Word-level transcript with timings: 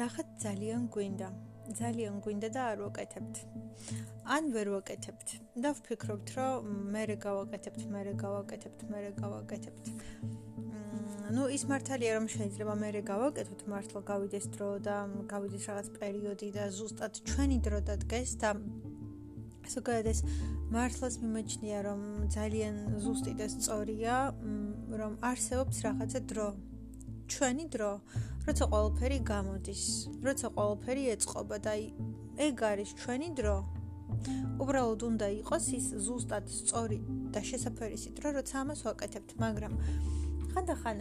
რახაც 0.00 0.28
ძალიან 0.44 0.82
გვინდა. 0.94 1.28
ძალიან 1.80 2.14
გვინდა 2.24 2.48
და 2.56 2.62
არ 2.72 2.78
ვაკეთებთ. 2.84 3.34
ან 4.36 4.44
ვერ 4.54 4.68
ვაკეთებთ. 4.74 5.28
და 5.62 5.70
ვფიქრობთ, 5.78 6.28
რომ 6.36 6.70
მე 6.94 7.02
რე 7.10 7.16
გავაკეთებთ, 7.26 7.82
მე 7.94 8.00
რე 8.06 8.14
გავაკეთებთ, 8.24 8.80
მე 8.90 8.98
რე 9.04 9.12
გავაკეთებთ. 9.22 9.84
ну 11.30 11.46
ის 11.46 11.62
მართალია 11.70 12.14
რომ 12.18 12.26
შეიძლება 12.32 12.74
მე 12.74 12.88
რე 12.94 13.02
გავაკეთოთ 13.06 13.60
მართლა 13.70 14.00
გავიდეს 14.08 14.46
დრო 14.54 14.70
და 14.82 14.96
გავიდეს 15.30 15.64
რაღაც 15.70 15.88
პერიოდი 15.98 16.48
და 16.56 16.64
ზუსტად 16.74 17.20
ჩვენი 17.30 17.58
დრო 17.66 17.78
დადგეს 17.86 18.32
და 18.42 18.50
ზოგადად 19.74 20.08
ეს 20.10 20.20
მართლაც 20.74 21.14
მიმეჩნია 21.22 21.78
რომ 21.86 22.02
ძალიან 22.34 22.74
ზუსტი 23.04 23.32
და 23.38 23.46
სწორია 23.54 24.16
რომ 25.02 25.12
არსებობს 25.30 25.76
რაღაცა 25.86 26.20
დრო 26.34 26.48
ჩვენი 27.30 27.64
დრო 27.74 27.92
როცა 28.46 28.64
ყველაფერი 28.72 29.18
გამოდის 29.32 29.82
როცა 30.26 30.48
ყველაფერი 30.56 31.04
ეწყობა 31.14 31.56
და 31.66 31.74
ეგ 32.46 32.62
არის 32.70 32.90
ჩვენი 33.00 33.28
დრო. 33.40 33.56
უბრალოდ 34.60 35.02
უნდა 35.10 35.26
იყოს 35.40 35.66
ის 35.78 35.86
ზუსტად 36.04 36.44
სწორი 36.52 36.98
და 37.34 37.40
შესაძფერისი 37.50 38.10
დრო 38.18 38.28
როცა 38.38 38.54
ამას 38.62 38.80
ვაკეთებთ 38.86 39.30
მაგრამ 39.44 39.74
ხანდახან 40.52 40.96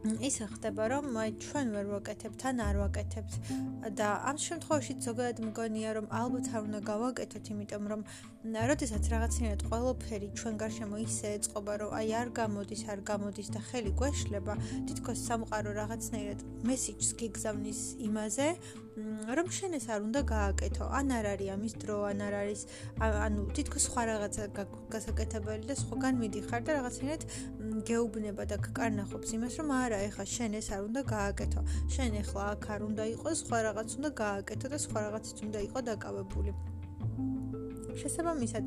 ისე 0.00 0.46
ხდება 0.48 0.84
რომ 0.88 1.16
აი 1.22 1.32
ჩვენ 1.44 1.66
ვერ 1.76 1.86
ვაკეთებთ 1.92 2.40
ან 2.48 2.56
არ 2.64 2.76
ვაკეთებთ. 2.80 3.32
და 4.00 4.08
ამ 4.30 4.36
შემთხვევაში 4.40 4.92
ზოგადად 5.04 5.38
მგონია 5.44 5.90
რომ 5.96 6.06
ალბათ 6.20 6.46
არ 6.56 6.60
უნდა 6.68 6.80
გავაკეთოთ 6.88 7.44
იმიტომ 7.52 7.84
რომ 7.92 8.00
როდესაც 8.70 9.04
რაღაცნაირად 9.12 9.62
ყველაფერი 9.68 10.28
ჩვენ 10.40 10.54
გარშემო 10.62 10.96
ისე 11.04 11.28
ეწყობა 11.36 11.72
რომ 11.80 11.90
აი 12.00 12.08
არ 12.20 12.28
გამოდის 12.40 12.82
არ 12.92 13.00
გამოდის 13.10 13.48
და 13.54 13.60
ხელი 13.68 13.92
გვეშლება 14.00 14.54
თითქოს 14.88 15.18
სამყარო 15.28 15.70
რაღაცნაირად 15.80 16.40
მესიჯს 16.68 17.10
გიგზავნის 17.20 17.80
იმაზე 18.08 18.48
რომ 19.36 19.48
შენ 19.56 19.72
ეს 19.78 19.86
არ 19.94 20.00
უნდა 20.08 20.20
გააკეთო. 20.34 20.84
ან 20.98 21.06
არ 21.18 21.26
არის 21.32 21.48
ამის 21.54 21.74
დრო 21.82 21.96
ან 22.10 22.18
არ 22.26 22.34
არის 22.42 22.60
ანუ 23.00 23.42
თითქოს 23.56 23.82
სხვა 23.88 24.02
რაღაცა 24.10 24.44
გასაკეთებელი 24.94 25.64
და 25.70 25.74
სხვაგან 25.82 26.14
მიდიხარ 26.22 26.60
და 26.66 26.70
რაღაცნაირად 26.78 27.22
გეუბნება 27.88 28.44
და 28.50 28.56
გკარნახობს 28.64 29.30
იმას 29.36 29.54
რომ 29.60 29.70
არა 29.76 29.98
ეხა 30.08 30.24
შენ 30.34 30.52
ეს 30.60 30.68
არ 30.74 30.80
უნდა 30.88 31.02
გააკეთო. 31.14 31.60
შენ 31.94 32.12
ეხლა 32.22 32.42
აქ 32.54 32.64
არ 32.74 32.80
უნდა 32.90 33.04
იყოს 33.14 33.36
სხვა 33.44 33.58
რაღაც 33.68 33.88
უნდა 33.98 34.10
გააკეთო 34.22 34.66
და 34.72 34.78
სხვა 34.84 34.98
რაღაციც 35.06 35.38
უნდა 35.46 35.58
იყოს 35.66 35.84
დაკავებული. 35.90 36.50
შესაბამისად 38.00 38.64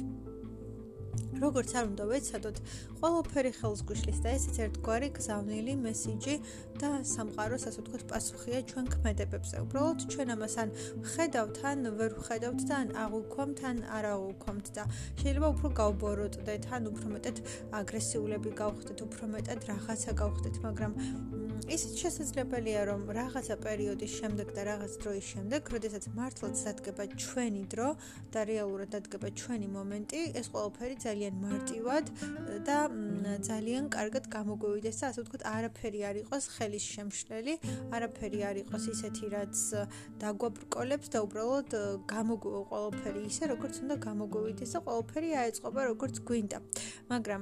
როგორც 1.43 1.69
არ 1.77 1.85
უნდა 1.91 2.03
ვეცადოთ, 2.11 2.57
ყველაფერი 2.99 3.51
ხელს 3.59 3.81
გვიშლის 3.87 4.19
და 4.23 4.29
ესეც 4.37 4.55
ერთგვარი 4.63 5.09
გზავნილი 5.17 5.73
მესიჯი 5.83 6.35
და 6.79 6.89
სამყაროს 7.13 7.63
ასე 7.69 7.79
ვთქვათ 7.83 8.03
პასუხია 8.11 8.59
ჩვენ 8.71 8.85
ქმედებებზე. 8.93 9.55
უბრალოდ 9.65 9.99
ჩვენ 10.13 10.27
ამას 10.35 10.55
ან 10.63 10.69
ხედავთ, 11.13 11.57
ან 11.69 11.79
ვერ 11.99 12.11
ხედავთ 12.27 12.61
და 12.69 12.73
ან 12.79 12.89
აღვქვამთ, 13.03 13.59
ან 13.69 13.77
არ 13.97 14.05
აღვქვამთ 14.13 14.67
და 14.77 14.83
შეიძლება 15.19 15.47
უფრო 15.53 15.67
გავბოროტდეთ, 15.83 16.63
ან 16.75 16.83
უფრო 16.93 17.07
მეტად 17.15 17.37
აგრესიულები 17.83 18.51
გავხდეთ, 18.63 18.97
უფრო 19.07 19.23
მეტად 19.35 19.59
რაღაცა 19.69 20.11
გავხდეთ, 20.23 20.55
მაგრამ 20.63 20.93
ისიც 21.71 21.93
შესაძლებელია 22.03 22.81
რომ 22.89 23.01
რაღაცა 23.15 23.55
პერიოდის 23.63 24.13
შემდეგ 24.19 24.47
და 24.55 24.61
რაღაც 24.67 24.93
დროის 25.03 25.25
შემდეგ, 25.33 25.61
როდესაც 25.73 26.03
მართლაც 26.17 26.55
დადგება 26.67 27.03
ჩვენი 27.23 27.63
დრო 27.71 27.89
და 28.33 28.41
რეალურად 28.49 28.89
დადგება 28.95 29.29
ჩვენი 29.41 29.67
მომენტი, 29.75 30.19
ეს 30.39 30.47
ყველაფერი 30.53 30.95
ძალიან 31.05 31.33
მარტივად 31.43 32.05
და 32.67 32.79
ძალიან 33.47 33.83
კარგად 33.95 34.27
გამოგვივიდეს 34.35 34.97
და 34.99 35.05
ასე 35.13 35.19
ვთქვათ, 35.23 35.43
არაფერი 35.53 35.99
არ 36.09 36.15
იყოს 36.23 36.43
ხელის 36.57 36.85
შემშლელი, 36.95 37.53
არაფერი 37.95 38.39
არ 38.49 38.55
იყოს 38.63 38.83
ისეთი, 38.95 39.25
რაც 39.37 39.55
დაგვაბრკოლებს 40.19 41.07
და 41.13 41.19
უბრალოდ 41.23 41.69
გამოგვიო 42.11 42.61
ყველაფერი 42.73 43.21
ისე, 43.31 43.43
როგორც 43.53 43.75
უნდა 43.87 43.95
გამოგვივიდეს 44.09 44.71
და 44.75 44.79
ყველაფერი 44.83 45.29
აეწყობა 45.43 45.81
როგორც 45.91 46.15
გვინდა. 46.27 46.57
მაგრამ 47.13 47.41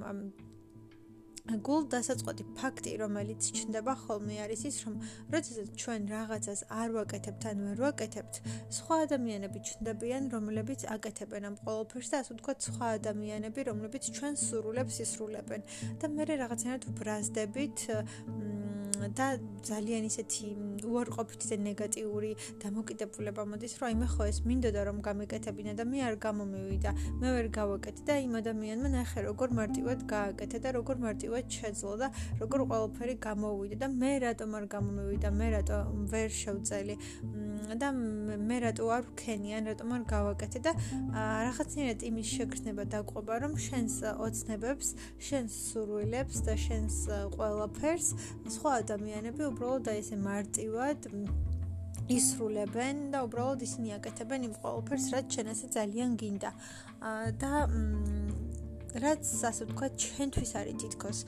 გულ 1.68 1.84
დასაწყოთი 1.94 2.44
ფაქტი, 2.58 2.92
რომელიც 3.04 3.42
ჩნდება 3.58 3.94
ხოლმე 4.04 4.36
არის 4.46 4.62
ის, 4.70 4.78
რომ 4.86 4.96
როდესაც 5.34 5.68
ჩვენ 5.82 6.02
რაღაცას 6.16 6.62
არ 6.82 6.90
ვაკეთებთ 6.98 7.44
ან 7.52 7.58
ვერ 7.68 7.78
ვაკეთებთ, 7.86 8.34
სხვა 8.78 8.96
ადამიანები 9.06 9.60
ჩნდებიან, 9.68 10.24
რომლებიც 10.36 10.82
აკეთებენ 10.96 11.44
ამ 11.52 11.56
ყოველფერს 11.66 12.10
და 12.12 12.18
ასე 12.22 12.32
ვთქვათ, 12.36 12.60
სხვა 12.72 12.88
ადამიანები, 12.98 13.60
რომლებიც 13.70 14.04
ჩვენ 14.16 14.34
სრულებს 14.46 14.96
ისრულებენ. 15.06 15.62
და 16.02 16.06
მე 16.12 16.24
რაღაცნაირად 16.42 16.84
ვბრაზდებით 16.92 17.78
და 19.10 19.28
ძალიან 19.66 20.06
ისეთი 20.06 20.48
უარყოფითი 20.86 21.48
და 21.52 21.58
ნეგატიური 21.66 22.32
დამოკიდებულება 22.62 23.44
მოდის, 23.50 23.74
რომ 23.82 23.88
აიმე 23.90 24.08
ხო 24.14 24.24
ეს 24.30 24.40
მინდოდა 24.46 24.82
რომ 24.88 24.98
გამეკეთებინა 25.08 25.74
და 25.80 25.84
მე 25.90 26.00
არ 26.06 26.16
გამომივიდა, 26.26 26.92
მე 27.22 27.30
ვერ 27.36 27.48
გავაკეთე 27.50 28.02
და 28.06 28.16
იმ 28.26 28.34
ადამიანმა 28.42 28.90
ნახე 28.94 29.20
როგორ 29.26 29.50
მარტივად 29.58 30.00
გააკეთე 30.14 30.58
და 30.62 30.70
როგორ 30.78 30.96
მარტივად 31.06 31.41
შეძლო 31.50 31.94
და 32.02 32.08
როგორ 32.42 32.60
ყველაფერი 32.72 33.16
გამოვიდა 33.26 33.78
და 33.82 33.88
მე 33.92 34.12
რატომ 34.26 34.50
არ 34.60 34.66
გამომივიდა, 34.74 35.30
მე 35.40 35.48
რატომ 35.56 36.06
ვერ 36.12 36.30
შევწელი 36.42 36.96
და 37.82 37.90
მე 37.96 38.58
რატო 38.66 38.86
არ 38.96 39.04
ვქენი 39.12 39.50
ან 39.58 39.64
რატომ 39.72 39.88
არ 39.98 40.04
გავაკეთე 40.14 40.60
და 40.66 40.72
რაღაცნაირად 41.48 42.00
იმის 42.10 42.28
შეგრძნება 42.36 42.84
დაყვება, 42.94 43.34
რომ 43.46 43.54
შენს 43.68 43.96
ოცნებებს, 44.26 44.88
შენს 45.18 45.52
სურვილებს 45.72 46.38
და 46.48 46.54
შენს 46.66 46.96
ყველაფერს 47.38 48.08
სხვა 48.58 48.72
ადამიანები 48.84 49.42
უბრალოდ 49.52 49.86
აი 49.92 50.04
ესე 50.04 50.18
მარტივად 50.20 51.10
ისრულებენ 52.12 53.12
და 53.14 53.24
უბრალოდ 53.28 53.64
ისინი 53.64 53.94
აკეთებენ 53.98 54.48
იმ 54.50 54.54
ყველაფერს, 54.64 55.06
რაც 55.16 55.38
შენ 55.38 55.52
ასე 55.54 55.68
ძალიან 55.76 56.16
გინდა. 56.20 56.52
და 57.42 57.52
რაც 59.00 59.24
ასე 59.48 59.64
ვთქვა, 59.72 59.88
ჩვენთვის 60.04 60.52
არის 60.60 60.76
თითქოს 60.84 61.20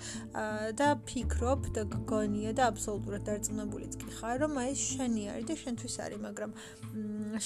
და 0.79 0.87
ფიქრობ 1.07 1.61
და 1.75 1.83
გგონია 1.93 2.51
და 2.57 2.63
აბსოლუტურად 2.73 3.23
დარწმუნებულიც 3.23 3.93
კი 4.03 4.07
ხარ, 4.19 4.35
რომ 4.43 4.53
აი 4.63 4.71
შენი 4.75 5.23
არის 5.31 5.47
და 5.47 5.55
შენთვის 5.63 5.95
არის, 6.03 6.19
მაგრამ 6.27 6.51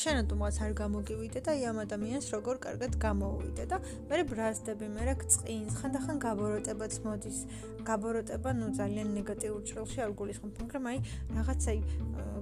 შენათუმაც 0.01 0.55
არ 0.66 0.72
გამოგივიდე 0.81 1.39
და 1.45 1.51
ამ 1.69 1.78
ადამიანს 1.85 2.28
როგორ 2.33 2.55
კარგად 2.66 2.91
გამოუვიდე 2.97 3.63
და 3.72 3.78
მე 4.09 4.23
ბრაზდები, 4.31 4.88
მე 4.97 5.01
რა 5.07 5.16
გწინს, 5.22 5.73
ხანდახან 5.79 6.17
გაბოროტებაც 6.25 6.94
მოდის. 7.05 7.39
გაბოროტება 7.88 8.51
ნუ 8.51 8.67
ძალიან 8.75 9.07
ნეგატიურ 9.16 9.61
ჭრილში 9.63 9.99
არ 10.03 10.11
გულისხმობ, 10.19 10.53
მაგრამ 10.59 10.84
აი 10.91 10.97
რაღაცა 11.38 11.72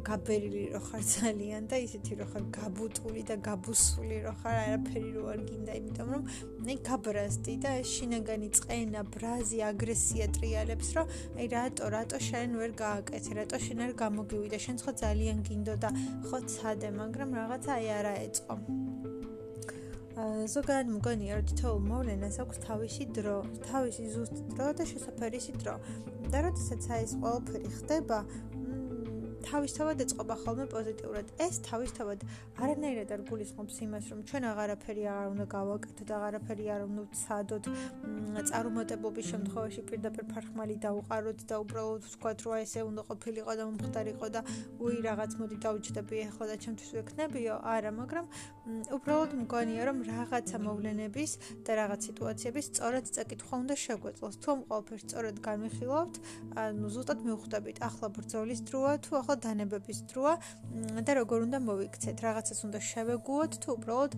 გაბერილი 0.09 0.63
რო 0.73 0.81
ხარ 0.87 1.03
ძალიან 1.05 1.63
და 1.69 1.77
ისეთი 1.85 2.13
რო 2.17 2.25
ხარ 2.31 2.43
გაბუტული 2.57 3.21
და 3.29 3.35
გაბუსული 3.45 4.17
რო 4.25 4.33
ხარ, 4.41 4.55
არაფერი 4.65 5.09
რო 5.13 5.23
არ 5.33 5.39
გინდა, 5.49 5.73
იმიტომ 5.81 6.07
რომ 6.15 6.23
აი 6.65 6.77
გაბრაზდი 6.89 7.53
და 7.65 7.71
შინაგანი 7.81 8.49
წყენა, 8.53 9.01
ბრაზი, 9.09 9.59
აგრესია 9.65 10.25
ტრიალებს, 10.37 10.89
რომ 10.97 11.13
აი 11.41 11.45
რატო, 11.49 11.89
რატო 11.95 12.19
შენ 12.21 12.57
ვერ 12.61 12.71
გააკეთე, 12.77 13.31
რატო 13.41 13.57
შენ 13.65 13.79
არ 13.85 13.93
გამოგივიდე, 14.01 14.57
შენ 14.65 14.77
ხო 14.85 14.91
ძალიან 15.01 15.37
გინდოდა, 15.49 15.89
ხო 16.29 16.39
ცადე, 16.45 16.89
მაგრამ 17.01 17.29
რაღაცა 17.39 17.71
აი 17.77 17.87
არა 17.97 18.13
ეწყო. 18.25 18.55
ზოგადად 20.15 20.87
მგონია, 20.95 21.31
რომ 21.35 21.47
თითოეულ 21.49 21.81
მოვლენას 21.91 22.35
აქვს 22.45 22.57
თავისი 22.63 23.03
დრო, 23.17 23.37
თავისი 23.65 24.03
ზუსტ 24.13 24.37
დრო 24.53 24.67
და 24.77 24.83
შესაძფერისი 24.91 25.53
დრო. 25.59 25.75
და 26.31 26.37
როდესაც 26.45 26.81
აი 26.95 27.01
ეს 27.05 27.13
ყველაფერი 27.21 27.69
ხდება, 27.79 28.17
თავისთავად 29.50 29.97
ეწყობა 30.06 30.35
ხოლმე 30.44 30.66
პოზიტიურად. 30.75 31.25
ეს 31.45 31.56
თავისთავად 31.69 32.19
არანაირად 32.61 33.09
არ 33.16 33.22
გულისხმობს 33.29 33.75
იმას, 33.85 34.06
რომ 34.11 34.19
ჩვენ 34.29 34.44
აღარაფერი 34.51 35.03
არ 35.16 35.28
უნდა 35.33 35.45
გავაკეთოთ, 35.56 36.09
აღარაფერი 36.17 36.66
არ 36.75 36.81
უნდა 36.89 37.01
ვცადოთ, 37.13 37.66
წარუმატებლობის 38.50 39.25
შემთხვევაში 39.31 39.81
პირდაპირ 39.89 40.25
ფარხმალი 40.34 40.75
დაუყაროთ 40.85 41.39
და 41.50 41.55
უბრალოდ 41.64 42.02
ვთქვათ, 42.05 42.37
რომ 42.46 42.53
ესე 42.66 42.81
უნდა 42.90 43.02
ყოფილიყო 43.09 43.53
და 43.59 43.64
მომხდარიყო 43.69 44.28
და 44.35 44.41
უი 44.81 44.97
რაღაც 45.08 45.31
მოდი 45.40 45.58
დავჭდები 45.66 46.16
ახლა 46.29 46.46
და 46.52 46.55
ჩემთვის 46.64 46.90
ვექნებიო. 46.97 47.55
არა, 47.75 47.91
მაგრამ 48.02 48.25
უბრალოდ 48.97 49.31
მგონია, 49.46 49.81
რომ 49.90 49.97
რაღაცა 50.09 50.58
მოვლენების 50.66 51.31
და 51.66 51.72
რაღაც 51.81 52.02
სიტუაციების 52.09 52.66
სწორად 52.72 53.05
წაკითხვა 53.16 53.55
უნდა 53.64 53.75
შეგვეძლოს. 53.85 54.35
თუ 54.41 54.47
ამ 54.55 54.61
ყველაფერს 54.67 55.03
სწორად 55.05 55.37
განვიხილავთ, 55.47 56.16
ანუ 56.66 56.87
ზუსტად 56.96 57.19
მივხვდებით, 57.28 57.78
ახლა 57.87 58.08
ბრძოლის 58.16 58.59
დროა 58.66 58.93
თუ 59.05 59.11
ახლა 59.22 59.34
დანებების 59.43 59.99
დროა 60.11 60.34
და 61.05 61.11
როგორ 61.20 61.40
უნდა 61.47 61.59
მოიქცეთ, 61.70 62.17
რაღაცას 62.26 62.59
უნდა 62.67 62.79
შევეგუოთ 62.91 63.52
თუ 63.61 63.70
უბრალოდ 63.76 64.11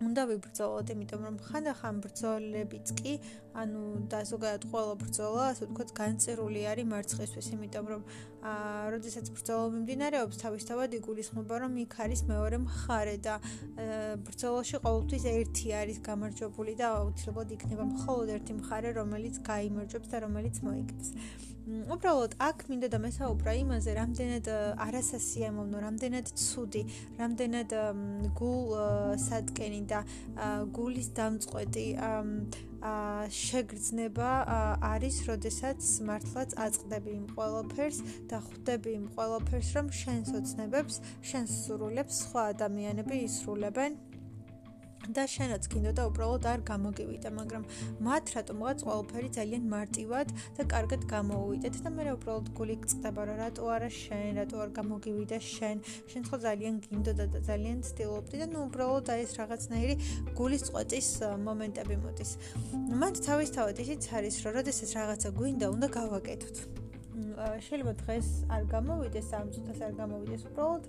უნდა 0.00 0.22
ვიბრძოლოთ, 0.30 0.90
იმიტომ 0.94 1.24
რომ 1.28 1.36
ხანდახან 1.44 1.96
ბრძოლებიც 2.04 2.86
კი, 3.00 3.12
ანუ 3.52 3.82
და 4.08 4.20
ზოგადად 4.30 4.62
ყველა 4.72 4.94
ბრძოლა, 5.02 5.42
ასე 5.52 5.68
ვთქვათ, 5.68 5.90
განწერული 6.00 6.60
არის 6.72 6.86
მარცხისთვის, 6.92 7.50
იმიტომ 7.56 7.90
რომ 7.92 8.02
როდესაც 8.40 9.26
ბრძოლა 9.36 9.66
მიმდინარეობს, 9.74 10.40
თავისთავად 10.40 10.96
იგულისხმება, 11.00 11.54
რომ 11.64 11.76
იქ 11.84 11.94
არის 12.04 12.20
მეორე 12.30 12.56
მხარე 12.64 13.16
და 13.20 13.34
ბრძოლაში 14.24 14.80
ყოველთვის 14.80 15.24
ერთი 15.34 15.68
არის 15.80 15.98
გამარჯვებული 16.08 16.72
და 16.80 16.86
აუცილებლად 17.00 17.54
იქნება 17.56 17.84
მხოლოდ 17.94 18.28
ერთი 18.40 18.52
მხარე, 18.60 18.88
რომელიც 18.96 19.34
გაიმარჯვებს 19.44 20.08
და 20.08 20.16
რომელიც 20.24 20.56
მოიგებს. 20.64 21.08
უბრალოდ 21.70 22.32
აქ 22.40 22.58
მინდა 22.66 22.88
და 22.90 22.98
მესაუბრა 23.04 23.52
იმაზე, 23.62 23.90
რამდენად 23.94 24.46
არასასიამოვნო, 24.86 25.78
რამდენად 25.86 26.26
ცუდი, 26.42 26.82
რამდენად 27.20 27.70
გულ 28.40 28.64
სადგენი 29.26 29.82
და 29.92 30.00
გულის 30.74 31.08
დამწყვეტი 31.14 31.86
ა 32.00 32.10
შეგრძნება 32.80 34.28
არის, 34.90 35.16
როდესაც 35.28 35.88
მართლაც 36.08 36.54
აწყდები 36.64 37.10
იმ 37.16 37.26
ყველაფერს 37.36 37.98
და 38.32 38.40
ხვდები 38.40 38.94
იმ 38.96 39.06
ყველაფერს, 39.16 39.72
რომ 39.76 39.90
შენს 40.00 40.28
ოცნებებს, 40.40 41.00
შენს 41.20 41.50
სურვილებს 41.66 42.22
სხვა 42.24 42.42
ადამიანები 42.54 43.16
ისრულებენ 43.28 43.98
და 45.08 45.24
შენაც 45.24 45.64
გინდოდა 45.72 46.02
უბრალოდ 46.10 46.44
არ 46.50 46.60
გამოგივიდე, 46.68 47.30
მაგრამ 47.32 47.62
მათ 48.04 48.24
რატომღაც 48.36 48.78
ყველაფერი 48.84 49.28
ძალიან 49.36 49.64
მარტივად 49.72 50.28
და 50.58 50.62
კარგად 50.72 51.06
გამოუვიდეთ 51.08 51.74
და 51.84 51.90
მე 51.96 52.04
უბრალოდ 52.20 52.46
გული 52.58 52.76
წდება 52.84 53.22
რა 53.30 53.34
რატო 53.40 53.64
არა 53.74 53.90
შენ, 53.96 54.32
რატო 54.40 54.56
არ 54.60 54.70
გამოგივიდე 54.76 55.38
შენ, 55.40 55.76
შენ 56.10 56.22
ხო 56.28 56.36
ძალიან 56.44 56.74
გინდოდა 56.84 57.26
და 57.32 57.40
ძალიან 57.48 57.78
ცდილობდი 57.88 58.36
და 58.44 58.46
ნუ 58.52 58.60
უბრალოდ 58.68 59.06
აი 59.14 59.20
ეს 59.24 59.32
რაღაცნაირი 59.40 59.94
გულის 60.36 60.62
წყვეტის 60.68 61.08
მომენტები 61.48 61.96
მოდის. 62.04 62.30
მათ 63.00 63.14
თავისთავად 63.24 63.76
ისიც 63.84 64.02
არის, 64.20 64.34
რომ 64.44 64.52
როდესაც 64.60 64.90
რაღაცა 65.00 65.28
გვინდა, 65.40 65.66
უნდა 65.74 65.88
გავაკეთოთ. 65.96 66.89
შეიძლება 67.66 67.92
დღეს 68.02 68.28
არ 68.54 68.62
გამოვიდეს, 68.74 69.28
ამ 69.38 69.48
წუთას 69.54 69.80
არ 69.86 69.92
გამოვიდეს, 70.00 70.42
უბრალოდ 70.50 70.84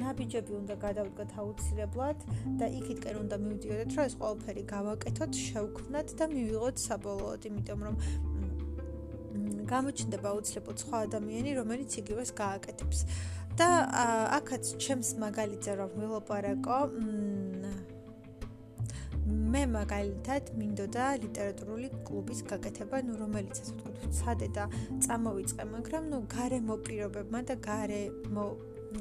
ნაბიჯები 0.00 0.52
უნდა 0.60 0.74
გადავდგათ 0.84 1.30
აუცილებლად 1.40 2.18
და 2.60 2.66
იქითკენ 2.80 3.16
უნდა 3.24 3.36
მივდიოდეთ, 3.44 3.90
რომ 3.96 4.04
ეს 4.10 4.14
ყველაფერი 4.20 4.62
გავაკეთოთ, 4.74 5.32
შევქმნათ 5.46 6.08
და 6.20 6.24
მივიღოთ 6.34 6.76
საბოლოოდ, 6.86 7.40
იმიტომ 7.50 7.80
რომ 7.86 7.96
გამოჩნდება 9.70 10.26
აუცილებლად 10.34 10.78
სხვა 10.84 10.96
ადამიანი, 11.06 11.50
რომელიც 11.60 11.90
იგივეს 12.02 12.30
გააკეთებს. 12.42 12.98
და 13.60 13.68
აქაც 14.38 14.64
ჩემს 14.80 15.08
მაგალითზე 15.20 15.72
რომ 15.80 15.90
ვილაპარაკო, 16.00 16.78
მე 19.50 19.64
მაგალითად 19.66 20.50
მინდოდა 20.54 21.04
ლიტერატურული 21.24 21.88
კლუბის 22.06 22.42
გაკეთება, 22.46 23.00
ნუ 23.02 23.14
რომელიც 23.18 23.60
ასე 23.62 23.72
ვთქვათ, 23.74 24.04
ცადე 24.18 24.48
და 24.54 24.66
წამოვიწყე, 25.06 25.64
მაგრამ 25.74 26.04
ნუ 26.12 26.18
გარემო 26.30 26.76
პირობებმა 26.86 27.40
და 27.50 27.56
გარემო 27.64 28.44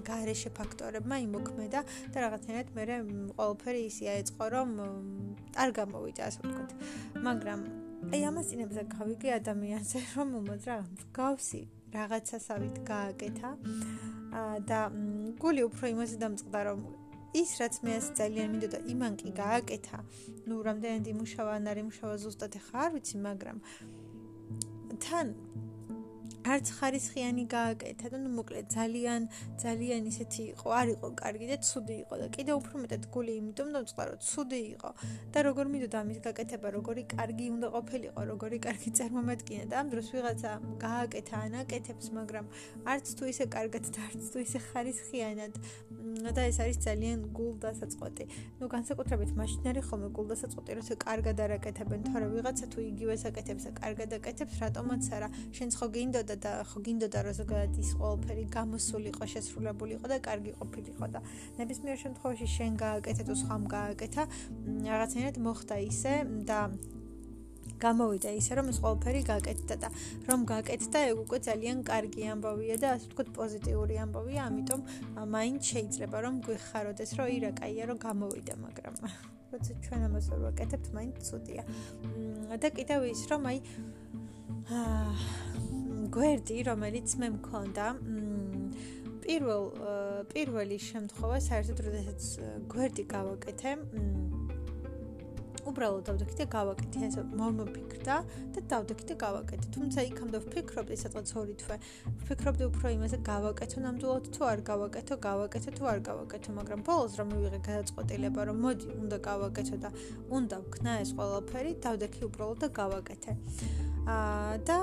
გარეშე 0.09 0.49
ფაქტორებმა 0.57 1.19
იმოქმედა 1.25 1.81
და 2.13 2.17
რაღაცნაირად 2.25 2.67
მე 2.77 2.83
ყველაფერი 3.37 3.81
ისე 3.89 4.09
აეწყო 4.13 4.45
რომ 4.53 4.73
არ 5.53 5.69
გამოვიდა 5.77 6.21
ასე 6.29 6.39
ვთქვათ. 6.45 6.71
მაგრამ 7.29 7.59
აი 8.09 8.21
ამას 8.29 8.45
წინებზე 8.49 8.81
გავიგე 8.95 9.29
ადამიანზე 9.37 9.99
რომელმაც 10.17 10.61
რა 10.69 10.77
გავსი 11.13 11.61
რაღაცასავით 11.93 12.75
გააკეთა 12.89 13.51
და 14.69 14.79
გული 15.41 15.61
უფრო 15.69 15.85
იმაზე 15.93 16.15
დამწყდა 16.21 16.59
რომ 16.69 16.79
ის 17.37 17.49
რაც 17.61 17.75
მე 17.85 17.91
ასე 17.99 18.11
ძალიან 18.19 18.47
მინდოდა 18.53 18.79
იმან 18.93 19.13
კი 19.21 19.29
გააკეთა. 19.39 19.97
ნუ 20.49 20.55
რამდენად 20.67 21.05
იმუშავა 21.13 21.51
ან 21.59 21.65
არ 21.69 21.77
იმუშავა 21.83 22.15
ზუსტად 22.23 22.53
ხარ 22.67 22.89
არ 22.89 22.91
ვიცი 22.97 23.17
მაგრამ 23.21 23.57
თან 25.03 25.27
არც 26.49 26.67
ხარისხიანი 26.77 27.43
გააკეთა 27.53 28.07
და 28.13 28.17
ნუ 28.23 28.29
მოკლედ 28.39 28.65
ძალიან 28.73 29.21
ძალიან 29.63 30.03
ისეთი 30.11 30.43
იყო 30.53 30.67
არ 30.79 30.87
იყო 30.95 31.07
კარგი 31.21 31.47
და 31.51 31.57
ცუდი 31.67 31.95
იყო 32.03 32.15
და 32.21 32.27
კიდე 32.35 32.51
უფრო 32.59 32.75
მეტად 32.83 33.03
გული 33.13 33.33
იმიტომ 33.41 33.69
დავწყდა 33.75 34.03
რომ 34.09 34.19
ცუდი 34.29 34.61
იყო. 34.73 34.89
და 35.33 35.39
როგორ 35.47 35.65
მინდოდა 35.73 35.97
ამის 36.03 36.19
გაკეთება 36.25 36.67
როგორი 36.77 37.03
კარგი 37.15 37.45
უნდა 37.55 37.67
ყოფილიყო 37.75 38.21
როგორი 38.31 38.57
კარგი 38.65 38.89
წარმომადგენელი 38.97 39.69
და 39.69 39.75
ამ 39.81 39.87
დროს 39.93 40.07
ვიღაცა 40.15 40.51
გააკეთა 40.85 41.35
ანაკეთებს 41.49 42.07
მაგრამ 42.17 42.45
არც 42.91 43.05
თუ 43.17 43.23
ისე 43.33 43.45
კარგად 43.55 43.83
და 43.93 43.99
არც 44.09 44.23
თუ 44.33 44.37
ისე 44.45 44.59
ხარისხიანად. 44.69 45.53
და 46.09 46.41
ეს 46.49 46.57
არის 46.63 46.77
ძალიან 46.87 47.19
გულდასაწყვეტი 47.37 48.25
ნუ 48.59 48.65
განსაკუთრებით 48.73 49.31
მაშინარი 49.39 49.81
ხოლმე 49.87 50.09
გულდასაწყვეტი 50.17 50.71
როცა 50.79 50.95
კარგად 51.05 51.37
არაკეთებენ 51.45 51.99
თორე 52.09 52.27
ვიღაცა 52.33 52.65
თუ 52.73 52.79
იგივეს 52.89 53.23
აკეთებს 53.29 53.63
და 53.67 53.71
კარგად 53.81 54.09
აკეთებს 54.17 54.55
რატომაც 54.63 55.03
არა. 55.15 55.27
შენც 55.57 55.71
ხო 55.79 55.87
გინდოდა 55.95 56.35
და 56.43 56.51
ხო 56.69 56.79
გინდოდა 56.85 57.19
რომ 57.25 57.35
ზოგადად 57.39 57.73
ის 57.83 57.91
ყველაფერი 57.99 58.43
გამოსულიყო, 58.55 59.23
შესრულებულიყო 59.33 60.05
და 60.11 60.17
კარგი 60.27 60.51
ყოფილიყო 60.59 61.05
და 61.15 61.19
ნებისმიერ 61.59 61.97
შემთხვევაში 62.03 62.47
შენ 62.57 62.71
გააკეთე 62.83 63.23
თუ 63.27 63.35
სხვამ 63.41 63.63
გააკეთა, 63.75 64.23
რაღაცნაირად 64.89 65.37
მოხდა 65.45 65.75
ისე 65.89 66.13
და 66.49 66.59
გამოვიდა 67.79 68.31
ისე 68.35 68.55
რომ 68.59 68.69
ეს 68.71 68.77
ყველაფერი 68.83 69.21
გააკეთდა 69.29 69.75
და 69.83 69.89
რომ 70.27 70.41
გააკეთდა 70.51 70.99
ეგ 71.09 71.17
უკვე 71.23 71.37
ძალიან 71.47 71.77
კარგი 71.87 72.23
ამბავია 72.33 72.75
და 72.83 72.87
ასე 72.95 73.07
ვთქვათ 73.07 73.29
პოზიტიური 73.39 73.95
ამბავია, 74.03 74.41
ამიტომ 74.51 74.81
მაინც 75.35 75.61
შეიძლება 75.71 76.17
რომ 76.27 76.41
გვიხაროდეს 76.47 77.11
რომ 77.19 77.27
ირა 77.39 77.51
კაია 77.61 77.83
რომ 77.89 77.97
გამოვიდა, 78.03 78.53
მაგრამ 78.65 78.95
როცა 79.53 79.71
ჩვენ 79.85 80.01
ამას 80.09 80.25
ვერ 80.29 80.39
ვაკეთებთ, 80.45 80.87
მაინც 80.97 81.15
ცუდია. 81.25 81.63
და 82.61 82.67
კიდევ 82.77 82.99
ის 83.09 83.21
რომ 83.31 83.41
აი 83.49 83.57
აა 84.69 85.08
გვერდი, 86.15 86.57
რომელიც 86.69 87.15
მე 87.21 87.29
მქონდა, 87.37 87.85
პირველ 89.25 89.65
პირველი 90.33 90.77
შემთხვევა 90.89 91.37
საერთოდ 91.49 91.83
როდესაც 91.85 92.29
გვერდი 92.71 93.03
გავაკეთე, 93.13 93.71
უბრალოდ 95.69 96.05
დავდექი 96.09 96.35
და 96.39 96.45
გავაკეთე, 96.53 96.99
ესე 97.07 97.23
მომფიქრდა 97.37 98.15
და 98.55 98.61
დავდექი 98.71 99.05
და 99.09 99.15
გავაკეთე. 99.23 99.67
თუმცა 99.75 100.05
იქამდე 100.09 100.37
ვფიქრობდი 100.45 100.95
სადღაც 101.03 101.33
ორი 101.41 101.55
თვე. 101.61 101.77
ვფიქრობდი 102.23 102.63
უფრო 102.69 102.87
იმაზე 102.95 103.17
გავაკეთო 103.29 103.83
ნამდვილად 103.85 104.25
თუ 104.33 104.41
არ 104.49 104.59
გავაკეთო, 104.69 105.15
გავაკეთე 105.27 105.69
თუ 105.77 105.83
არ 105.93 105.99
გავაკეთო, 106.09 106.49
მაგრამ 106.59 106.79
ბოლოს 106.89 107.13
რომ 107.19 107.27
მივიღე 107.33 107.59
გადაწყვეტილება, 107.69 108.41
რომ 108.49 108.57
მოდი, 108.65 108.87
უნდა 109.03 109.17
გავაკეთო 109.29 109.75
და 109.83 109.89
უნდა 110.37 110.57
ვქნა 110.65 110.91
ეს 111.03 111.09
ყველაფერი, 111.19 111.71
დავდექი 111.85 112.21
უბრალოდ 112.29 112.57
და 112.63 112.67
გავაკეთე. 112.81 113.31
აა 114.09 114.57
და 114.65 114.77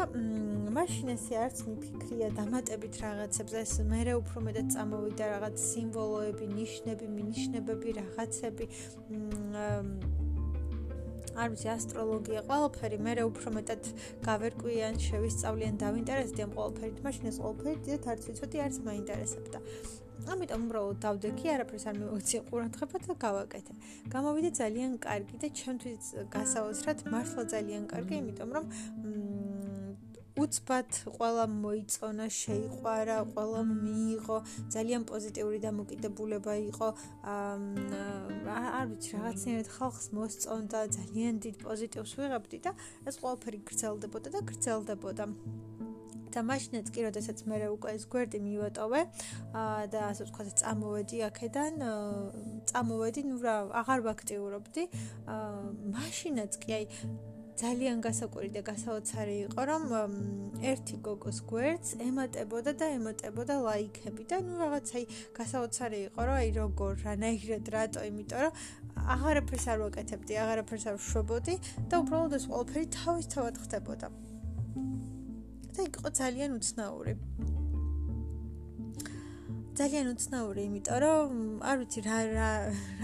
მაშინ 0.76 1.08
ესე 1.14 1.36
არც 1.40 1.60
მიფიქრია 1.64 2.26
დამატებით 2.36 2.96
რაღაცებს 3.00 3.54
ეს 3.62 3.72
მეરે 3.88 4.16
უფრო 4.20 4.42
მეტად 4.44 4.66
წამოვიდა 4.74 5.28
რაღაც 5.30 5.56
სიმბოლოები, 5.70 6.46
ნიშნები, 6.52 7.06
მინიშნებები, 7.16 7.94
რაღაცები 8.00 8.66
არ 11.36 11.52
ვიცი 11.52 11.68
ასტროლოგია, 11.72 12.42
ყველაფერი 12.48 12.98
მე 13.06 13.14
უფრო 13.24 13.52
მეტად 13.56 13.88
გავერკვიან, 14.28 15.00
შევისწავლიან, 15.06 15.74
დავინტერესდი 15.84 16.44
ამ 16.44 16.52
ყველაფერით, 16.56 17.04
მაშინ 17.08 17.30
ეს 17.32 17.40
ყველაფერი 17.44 17.78
დიდად 17.86 18.10
არც 18.12 18.22
ვიცოდი, 18.28 18.62
არც 18.66 18.76
მაინტერესებდა. 18.88 19.58
ამიტომ 20.26 20.62
უბრალოდ 20.66 20.98
დავდექი, 21.04 21.50
არაფერს 21.54 21.84
არ 21.86 21.98
მივაქცია 22.00 22.40
ყურადღება 22.48 22.98
და 23.04 23.14
გავაკეთე. 23.24 23.72
გამოვიდა 24.14 24.50
ძალიან 24.60 24.92
კარგი 25.06 25.36
და 25.42 25.48
ჩემთვის 25.60 26.06
გასაოცრად 26.34 26.98
მართლა 27.12 27.42
ძალიან 27.52 27.84
კარგი, 27.92 28.14
იმიტომ 28.22 28.50
რომ 28.56 28.64
უცბად 30.36 30.90
ყველა 31.16 31.44
მოიწონა, 31.48 32.26
შეიყვარა, 32.38 33.18
ყველა 33.32 33.60
მიიღო, 33.68 34.38
ძალიან 34.74 35.02
პოზიტიური 35.10 35.58
დამოკიდებულება 35.64 36.54
იყო. 36.70 36.88
აა 37.34 38.64
არ 38.78 38.86
ვიცი, 38.90 39.10
რაღაცნაირად 39.16 39.68
ხალხს 39.76 40.06
მოსწონდა, 40.16 40.80
ძალიან 40.98 41.34
დიდ 41.44 41.56
პოზიტივს 41.64 42.12
ვიღებდი 42.20 42.58
და 42.68 42.72
ეს 43.08 43.16
ყველაფერი 43.22 43.58
გრძელდებოდა 43.68 44.28
და 44.36 44.40
გრძელდებოდა. 44.50 45.24
და 46.36 46.42
მაშინაც 46.44 46.90
კი 46.92 47.00
როდესაც 47.08 47.38
მე 47.48 47.56
უკვე 47.72 47.92
ეს 47.96 48.04
გვერდი 48.12 48.38
მივატოვე 48.44 49.00
და 49.92 50.00
ასე 50.12 50.26
ვთქვათ 50.28 50.48
წამოვედი 50.60 51.22
აქედან 51.28 51.72
წამოვედი 52.68 53.22
ნუ 53.30 53.36
რა 53.40 53.54
აღარ 53.80 54.04
ვაქტიურობდი 54.08 54.84
მაშინაც 55.96 56.60
კი 56.60 56.76
აი 56.76 56.84
ძალიან 57.56 58.02
გასაკვირი 58.04 58.50
და 58.56 58.62
გასაოცარი 58.68 59.36
იყო 59.46 59.62
რომ 59.70 59.84
ერთი 60.72 60.96
გოგოს 61.06 61.38
გვერდს 61.50 61.90
ემატებოდა 62.04 62.72
და 62.80 62.86
ემატებოდა 62.98 63.54
ლაიქები 63.66 64.28
და 64.28 64.40
ნუ 64.44 64.60
რაღაც 64.60 64.92
აი 65.00 65.04
გასაოცარი 65.40 66.00
იყო 66.10 66.20
რომ 66.28 66.36
აი 66.36 66.50
როგორ 66.60 66.92
რანაირად 67.06 67.64
რატო 67.76 68.04
იმიტომ 68.12 68.40
რომ 68.44 68.52
აღარაფერს 69.16 69.66
არ 69.72 69.78
ვაკეთებდი 69.86 70.40
აღარაფერს 70.44 70.86
არ 70.92 70.96
ვშვებოდი 71.00 71.54
და 71.88 71.94
უბრალოდ 72.04 72.32
ეს 72.40 72.44
ყველაფერი 72.52 72.86
თავისთავად 73.00 73.54
ხდებოდა 73.64 74.08
და 75.76 75.84
იყო 75.84 76.08
ძალიან 76.16 76.50
უცნაური. 76.56 77.12
ძალიან 79.76 80.06
უცნაური, 80.12 80.60
იმიტომ 80.68 80.98
რომ 81.04 81.28
არ 81.60 81.76
ვიცი 81.80 82.00
რა 82.08 82.18
რა 82.32 82.50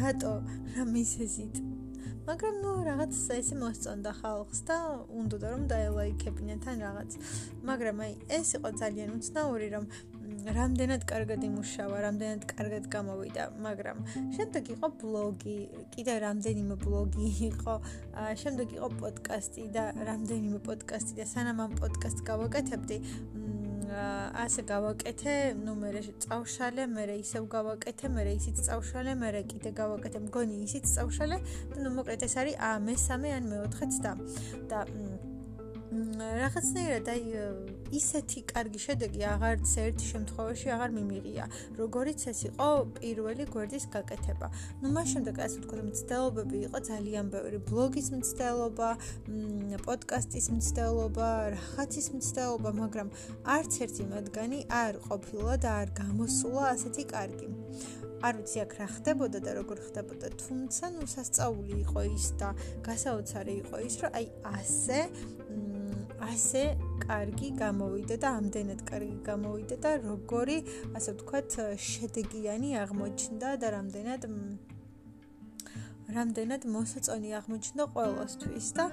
რატო 0.00 0.32
რა 0.72 0.82
მისეზით. 0.88 1.71
მაგრამ 2.22 2.54
ნუ 2.62 2.72
რაღაც 2.86 3.12
ესე 3.34 3.56
მოსწონდა 3.58 4.10
ხალხს 4.22 4.60
და 4.68 4.76
უნდა 5.20 5.36
რომ 5.42 5.62
დაელაიქებინათ 5.72 6.64
ან 6.70 6.76
რაღაც. 6.86 7.10
მაგრამ 7.66 7.96
აი 8.06 8.12
ეს 8.38 8.48
იყო 8.58 8.68
ძალიან 8.82 9.10
უცნაური, 9.18 9.66
რომ 9.74 9.84
რამდენად 10.56 11.02
კარგად 11.06 11.40
იმუშავა, 11.46 11.96
რამდენად 12.06 12.42
კარგად 12.52 12.84
გამოვიდა, 12.94 13.42
მაგრამ 13.66 13.98
შემდეგ 14.38 14.64
იყო 14.74 14.86
ბლოგი, 15.02 15.58
კიდე 15.94 16.14
რამდენიმე 16.26 16.76
ბლოგი 16.82 17.28
იყო, 17.50 17.74
შემდეგ 18.42 18.68
იყო 18.78 18.88
პოდკასტი 19.02 19.64
და 19.76 19.84
რამდენიმე 20.08 20.58
პოდკასტი 20.66 21.12
და 21.20 21.26
სანამ 21.26 21.58
ამ 21.66 21.72
პოდკასტს 21.82 22.22
გავაკეთებდი, 22.30 22.96
ასე 24.44 24.62
გავაკეთე, 24.68 25.34
ნუ 25.64 25.74
მე 25.80 25.90
წავშალე, 26.24 26.86
მე 26.92 27.04
ისევ 27.18 27.48
გავაკეთე, 27.56 28.12
მე 28.14 28.22
ისიც 28.36 28.62
წავშალე, 28.68 29.16
მე 29.22 29.42
კიდე 29.52 29.70
გავაკეთე, 29.80 30.22
მგონი 30.28 30.62
ისიც 30.68 30.86
წავშალე 30.96 31.38
და 31.74 31.76
ნუ 31.82 31.94
მოკლედ 31.98 32.24
ეს 32.28 32.34
არის 32.40 32.56
ა 32.60 32.70
მესამე 32.88 33.28
ან 33.38 33.44
მეოთხეც 33.52 33.92
და 34.04 34.12
და 34.70 34.86
რაღაცნაირად 36.10 37.08
აი 37.12 37.22
ისეთი 37.98 38.40
კარგი 38.50 38.80
შედეგი 38.82 39.22
აღარც 39.32 39.72
ერთ 39.82 40.04
შემთხვევაში 40.08 40.72
აღარ 40.74 40.90
მიმიღია, 40.96 41.44
როგორიც 41.78 42.20
ეს 42.32 42.40
იყო 42.48 42.68
პირველი 42.98 43.44
გვერდის 43.52 43.86
გაკეთება. 43.94 44.48
ნუ 44.82 44.88
მას 44.96 45.06
შემდეგ 45.12 45.40
ასე 45.46 45.56
ვთქვათ, 45.62 45.82
მცდელობები 45.92 46.56
იყო 46.66 46.78
ძალიან 46.90 47.26
ბევრი, 47.34 47.58
ბლოგის 47.70 48.08
მცდელობა, 48.18 48.90
პოდკასტის 49.86 50.46
მცდელობა, 50.56 51.28
რაღაცის 51.56 52.06
მცდელობა, 52.16 52.70
მაგრამ 52.82 53.08
არც 53.56 53.72
ერთი 53.86 54.04
მათგანი 54.12 54.60
არ 54.82 54.94
ყოფილა 55.08 55.54
და 55.62 55.70
არ 55.82 55.88
გამოსულა 56.02 56.62
ასეთი 56.74 57.04
კარგი. 57.12 57.48
არ 58.22 58.36
ვიცი 58.38 58.58
აქ 58.62 58.72
რა 58.78 58.86
ხდებოდა 58.94 59.38
და 59.42 59.50
როგორ 59.58 59.78
ხდებოდა, 59.82 60.26
თუმცა 60.38 60.84
ნუ 60.94 61.04
სასწაული 61.10 61.74
იყო 61.82 62.00
ის 62.14 62.26
და 62.38 62.48
გასაოცარი 62.86 63.54
იყო 63.66 63.76
ის, 63.82 63.94
რომ 64.02 64.10
აი 64.18 64.26
ასე 64.62 64.98
ასე 66.22 66.62
კარგი 67.02 67.48
გამოვიდა 67.58 68.16
და 68.22 68.28
ამდენად 68.40 68.84
კარგი 68.90 69.16
გამოვიდა 69.26 69.76
და 69.86 69.90
როგორი 70.04 70.58
ასე 70.98 71.16
ვთქვათ 71.16 71.56
შედეგიანი 71.88 72.70
აღმოჩნდა 72.84 73.48
და 73.62 73.72
რამდენად 73.76 74.28
რამდენად 76.12 76.62
მოსაწონი 76.68 77.30
აღმოჩნდა 77.40 77.84
ყოველთვის 77.96 78.68
და 78.76 78.86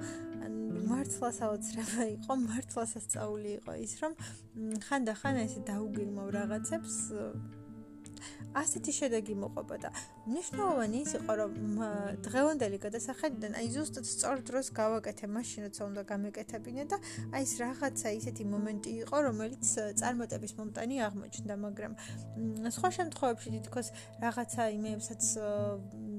მართლა 0.89 1.29
საოცრება 1.37 2.03
იყო, 2.15 2.35
მართლა 2.43 2.83
სასწაული 2.93 3.49
იყო 3.59 3.73
ის, 3.83 3.93
რომ 4.01 4.13
ხანდახან 4.87 5.41
ესე 5.43 5.61
დაუგირმო 5.69 6.25
რაღაცებს 6.33 6.95
ასეთი 8.61 8.91
შედეგი 8.99 9.35
მოყვება 9.43 9.75
და 9.83 9.89
მნიშვნელოვანი 10.29 10.97
ის 11.05 11.11
იყო 11.19 11.33
რომ 11.41 11.53
დღევანდელი 12.25 12.77
გადასახედიდან 12.85 13.57
აი 13.59 13.67
ზუსტად 13.75 14.05
სწორ 14.09 14.37
დროს 14.49 14.67
გავაკეთე 14.79 15.25
მაშინ 15.35 15.67
როცა 15.69 15.81
უნდა 15.89 16.01
გამეკეთებინე 16.11 16.83
და 16.91 16.97
აი 17.33 17.41
ეს 17.45 17.53
რაღაცა 17.61 18.09
ისეთი 18.19 18.43
მომენტი 18.53 18.91
იყო 19.03 19.17
რომელიც 19.27 19.65
წარმოტების 20.01 20.53
მომტანი 20.59 20.95
აღმოჩნდა 21.07 21.55
მაგრამ 21.65 21.93
სხვა 22.75 22.89
შემთხვევებში 22.97 23.49
თითქოს 23.55 23.87
რაღაცა 24.23 24.63
იმეებსაც 24.77 25.23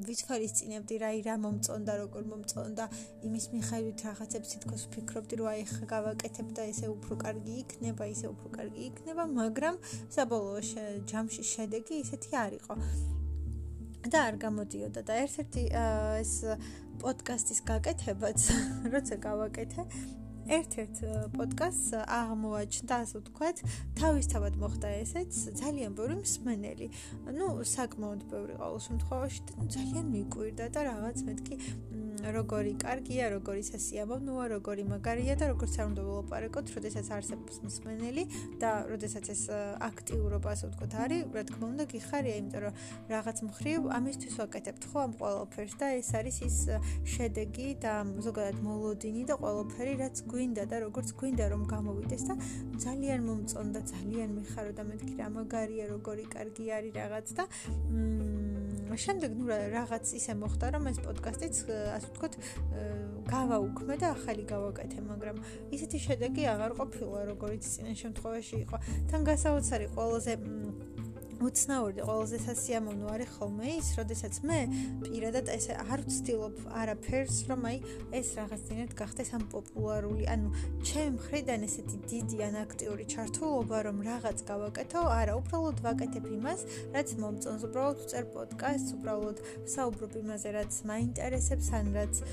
ვიცხარის 0.06 0.52
წინებდი 0.58 0.96
რა 1.02 1.10
ირა 1.20 1.34
მომწონდა 1.44 1.92
როგორ 2.00 2.22
მომწონდა 2.30 2.84
იმის 3.28 3.46
მიხედვით 3.54 3.98
რაღაცებს 4.08 4.52
თითქოს 4.54 4.82
ვფიქრობდი 4.88 5.34
რომ 5.40 5.48
აი 5.52 5.64
ხა 5.70 5.84
გავაკეთებ 5.92 6.48
და 6.56 6.62
ესე 6.72 6.86
უფრო 6.94 7.14
კარგი 7.24 7.54
იქნება 7.62 8.04
ისე 8.14 8.26
უფრო 8.32 8.48
კარგი 8.56 8.82
იქნება 8.90 9.24
მაგრამ 9.40 9.74
საბოლოო 10.16 10.60
ჯამში 11.10 11.42
შედეგი 11.52 11.89
ისეთი 11.98 12.30
არ 12.44 12.52
იყო 12.60 12.74
და 14.10 14.22
არ 14.30 14.38
გამოდიოდა 14.40 15.02
და 15.04 15.18
ერთ-ერთი 15.26 15.64
ეს 15.74 16.32
პოდკასტის 17.02 17.60
გაკეთებაც 17.68 18.48
როცა 18.94 19.20
გავაკეთე 19.26 19.84
ერთ-ერთ 20.50 21.00
პოდკასტს 21.36 21.90
აღმოაჩნდა, 22.00 22.96
ასე 23.04 23.20
ვთქვათ, 23.20 23.60
თავისთავად 24.00 24.56
მოხდა 24.62 24.88
ესეც 25.02 25.36
ძალიან 25.60 25.94
ბევრი 25.98 26.16
მსმენელი. 26.22 26.88
ну, 27.38 27.46
საკმაოდ 27.62 28.24
ბევრი 28.32 28.54
ყოველ 28.58 28.80
შემთხვევაში 28.88 29.40
ძალიან 29.76 30.06
მიკვირდა 30.14 30.66
და 30.74 30.80
რაღაც 30.90 31.18
მეთქი 31.28 31.54
როგორი 32.28 32.72
კარგია, 32.80 33.30
როგორი 33.32 33.62
სასიამოვნოა, 33.64 34.44
როგორი 34.52 34.84
მაგარია 34.90 35.34
და 35.40 35.48
როგორც 35.52 35.74
არ 35.80 35.86
უნდა 35.90 36.02
ველაპარაკოთ, 36.04 36.66
როდესაც 36.76 37.06
არსებობს 37.16 37.56
მსმენელი 37.64 38.24
და 38.60 38.70
როდესაც 38.90 39.24
ეს 39.34 39.42
აქტიურობა, 39.88 40.48
ასე 40.52 40.64
ვთქვათ, 40.70 40.92
არის, 41.04 41.20
რა 41.32 41.42
თქმა 41.50 41.66
უნდა, 41.70 41.84
გიხარია, 41.94 42.34
იმიტომ 42.40 42.60
რომ 42.66 42.74
რაღაც 43.14 43.38
მხრივ 43.48 43.80
ამისთვის 43.98 44.34
ვაკეთებთ 44.40 44.82
ხო 44.90 44.98
ამ 45.00 45.12
ყველაფერს 45.20 45.74
და 45.80 45.86
ეს 46.00 46.10
არის 46.20 46.36
ის 46.44 46.56
შედეგი 47.14 47.68
და 47.80 47.94
ზოგადად 48.26 48.58
მოლოდინი 48.60 49.22
და 49.30 49.34
ყველაფერი, 49.40 49.92
რაც 50.04 50.16
გვინდა 50.30 50.64
და 50.70 50.76
როგორც 50.84 51.08
გვინდა 51.16 51.44
რომ 51.54 51.62
გამოვიდეს 51.72 52.22
და 52.28 52.34
ძალიან 52.84 53.20
მომწონდა, 53.28 53.80
ძალიან 53.94 54.30
მიხარო 54.38 54.72
და 54.76 54.82
მეთქი 54.90 55.14
რა 55.20 55.28
მაგარია, 55.40 55.84
როგორი 55.94 56.24
კარგი 56.34 56.66
არის 56.76 56.92
რაღაც 57.00 57.26
და 57.38 57.44
მ 57.88 58.49
შემდეგ 58.96 59.30
ნუ 59.38 59.44
რაღაც 59.74 60.04
ისე 60.18 60.32
მოხდა 60.40 60.66
რომ 60.74 60.84
ეს 60.90 60.98
პოდკასტიც 61.04 61.54
ასე 61.70 62.06
ვთქვათ 62.10 62.34
გავაუქმე 63.30 63.94
და 64.00 64.06
ახალი 64.16 64.44
გავაკეთე, 64.50 64.98
მაგრამ 65.06 65.36
ისეთი 65.76 65.98
შედეგი 66.06 66.42
აღარ 66.54 66.72
ყოფილა, 66.80 67.18
როგორც 67.30 67.62
წინა 67.70 67.92
შემთხვევაში 68.02 68.56
იყო. 68.64 68.76
თან 69.10 69.20
გასაოცარი 69.30 69.86
ყველაზე 69.94 70.32
უცნაური 71.40 72.04
ყველაზე 72.04 72.38
სასიამოვნო 72.44 73.06
არის 73.14 73.30
ხოლმე 73.36 73.68
ის, 73.78 73.88
როდესაც 73.98 74.40
მე 74.48 74.58
პირადად 75.04 75.50
ესე 75.54 75.76
არ 75.80 76.02
ვცდილობ 76.06 76.58
არაფერს, 76.80 77.36
რომ 77.50 77.66
აი 77.70 77.78
ეს 78.20 78.28
რაღაცნაირად 78.38 78.92
გახდეს 79.00 79.32
ამ 79.38 79.44
პოპულარული, 79.54 80.24
ანუ 80.34 80.48
ჩემ 80.84 81.16
ხრიდან 81.26 81.66
ესეთი 81.68 81.98
დიდი 82.12 82.38
ან 82.48 82.54
აქტიური 82.64 83.04
ჩართულობა, 83.14 83.78
რომ 83.88 84.02
რაღაც 84.10 84.44
გავაკეთო, 84.50 85.02
არა, 85.20 85.38
უბრალოდ 85.40 85.78
ვაკეთებ 85.86 86.26
იმას, 86.36 86.60
რაც 86.96 87.08
მომწონს, 87.24 87.66
უბრალოდ 87.70 88.04
ვწერ 88.04 88.24
პოდკასტს, 88.36 88.94
უბრალოდ 89.00 89.44
საუბრობ 89.76 90.12
იმაზე, 90.24 90.48
რაც 90.60 90.72
მაინტერესებს, 90.92 91.72
ან 91.80 91.94
რაც 91.96 92.24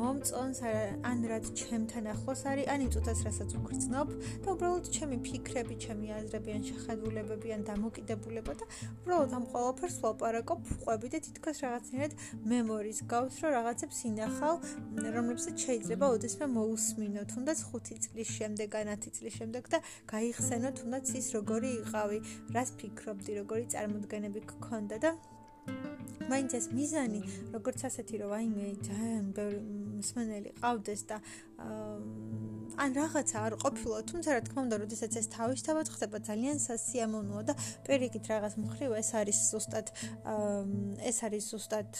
მომწონს 0.00 0.60
ან 1.04 1.18
რაც 1.30 1.46
ჩემთან 1.60 2.06
ახლოს 2.14 2.42
არის, 2.48 2.66
ან 2.72 2.84
იწუთას 2.86 3.20
რასაც 3.26 3.50
ვგრძნობ 3.60 4.08
და 4.44 4.48
უბრალოდ 4.54 4.86
ჩემი 4.96 5.16
ფიქრები, 5.26 5.74
ჩემი 5.84 6.06
აზრები 6.16 6.50
ან 6.56 6.62
შეხედულებები 6.70 7.48
ან 7.56 7.62
დამოკიდებულება 7.68 8.52
და 8.60 8.64
უბრალოდ 9.02 9.34
ამ 9.38 9.44
ყველაფერს 9.52 9.96
ვლაპარაკობ, 10.00 10.60
ყვები 10.84 11.08
და 11.12 11.18
თითქოს 11.26 11.58
რაღაცნაირად 11.64 12.12
მემორის 12.52 12.98
გავს, 13.12 13.34
რომ 13.44 13.50
რაღაცებს 13.60 13.98
ინახავ, 14.10 14.54
რომლებსაც 15.20 15.56
შეიძლება 15.66 16.06
ოდესმე 16.16 16.46
მოусმინო, 16.56 17.22
თუნდაც 17.34 17.58
5 17.74 18.00
წლის 18.04 18.28
შემდეგ, 18.38 18.68
ან 18.80 18.94
10 18.96 19.16
წლის 19.20 19.34
შემდეგ 19.36 19.68
და 19.74 19.78
გაიხსენო 20.12 20.70
თუნდაც 20.80 21.06
ის 21.20 21.26
როგორი 21.36 21.70
იყავი, 21.84 22.18
რას 22.56 22.70
ფიქრობდი, 22.80 23.30
როგორი 23.44 23.64
წარმოდგენები 23.74 24.40
გქონდა 24.54 24.98
და 25.04 25.12
მაინც 26.30 26.50
ეს 26.58 26.66
მიზანი 26.74 27.20
როგორც 27.54 27.80
ასეთი 27.88 28.14
რომ 28.22 28.32
აი 28.38 28.46
მე 28.54 28.68
ძალიან 28.88 29.24
ბევრი 29.36 29.58
მსმენელი 30.00 30.50
ყავდეს 30.60 31.02
და 31.10 31.16
ან 32.80 32.90
რაღაცა 32.96 33.36
არ 33.46 33.54
ყოფილა 33.64 33.98
თუმცა 34.10 34.30
რა 34.36 34.42
თქმა 34.46 34.60
უნდა 34.66 34.76
როდესაც 34.84 35.12
ეს 35.20 35.26
თავისთავად 35.36 35.86
ხდება 35.94 36.18
ძალიან 36.30 36.56
სასიამოვნოა 36.64 37.42
და 37.50 37.54
პირიქით 37.86 38.24
რაღაც 38.32 38.54
მხრივ 38.64 38.90
ეს 39.02 39.10
არის 39.20 39.38
ზუსტად 39.52 39.86
ეს 41.10 41.16
არის 41.26 41.44
ზუსტად 41.52 41.90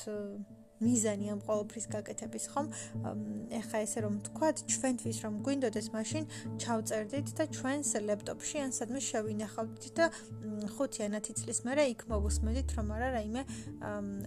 მიზანი 0.80 1.26
ამ 1.34 1.40
ყოველფრის 1.44 1.86
გაკეთების 1.92 2.44
ხომ? 2.52 2.66
ეხა 3.60 3.78
ესე 3.84 4.00
რომ 4.04 4.14
თქვათ 4.26 4.56
ჩვენთვის 4.72 5.18
რომ 5.24 5.34
გვინდოდეს 5.44 5.88
მაშინ 5.92 6.24
ჩავწერდით 6.62 7.28
და 7.36 7.44
ჩვენს 7.56 7.90
ლეპტოპში 8.08 8.56
ან 8.64 8.70
სადმე 8.72 9.00
შევინახავთ 9.04 9.84
და 9.98 10.06
5-10 10.80 11.36
წლის 11.40 11.60
მერე 11.68 11.84
იქ 11.92 12.00
მოვუსმენთ 12.08 12.68
რომ 12.80 12.86
არა 12.96 13.08
რაიმე 13.16 13.42